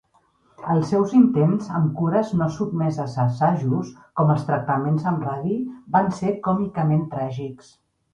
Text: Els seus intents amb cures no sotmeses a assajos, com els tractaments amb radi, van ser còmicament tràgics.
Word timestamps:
Els 0.75 0.85
seus 0.91 1.11
intents 1.17 1.67
amb 1.79 1.91
cures 1.99 2.31
no 2.39 2.47
sotmeses 2.55 3.17
a 3.23 3.25
assajos, 3.31 3.91
com 4.21 4.31
els 4.37 4.47
tractaments 4.47 5.05
amb 5.13 5.27
radi, 5.27 5.59
van 5.97 6.09
ser 6.21 6.33
còmicament 6.49 7.05
tràgics. 7.13 7.71